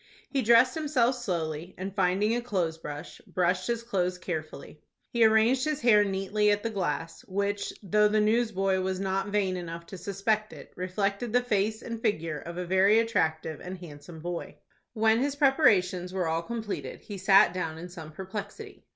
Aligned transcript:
He 0.31 0.41
dressed 0.41 0.73
himself 0.73 1.13
slowly, 1.13 1.75
and, 1.77 1.93
finding 1.95 2.35
a 2.35 2.41
clothes 2.41 2.79
brush, 2.79 3.21
brushed 3.27 3.67
his 3.67 3.83
clothes 3.83 4.17
carefully. 4.17 4.81
He 5.13 5.23
arranged 5.23 5.63
his 5.63 5.81
hair 5.81 6.03
neatly 6.03 6.49
at 6.49 6.63
the 6.63 6.71
glass, 6.71 7.23
which, 7.27 7.71
though 7.83 8.07
the 8.07 8.19
news 8.19 8.51
boy 8.51 8.81
was 8.81 8.99
not 8.99 9.27
vain 9.27 9.55
enough 9.57 9.85
to 9.85 9.99
suspect 9.99 10.53
it, 10.53 10.73
reflected 10.75 11.33
the 11.33 11.43
face 11.43 11.83
and 11.83 12.01
figure 12.01 12.39
of 12.39 12.57
a 12.57 12.65
very 12.65 12.97
attractive 12.97 13.59
and 13.61 13.77
handsome 13.77 14.21
boy. 14.21 14.55
When 14.93 15.19
his 15.21 15.35
preparations 15.35 16.13
were 16.15 16.27
all 16.27 16.41
completed, 16.41 17.01
he 17.01 17.19
sat 17.19 17.53
down 17.53 17.77
in 17.77 17.87
some 17.87 18.11
perplexity. 18.11 18.87